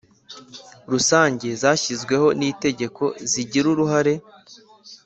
Rusange 0.91 1.47
zashyizweho 1.61 2.27
n 2.39 2.41
itegeko 2.51 3.03
zigira 3.31 3.65
uruhare 3.73 4.13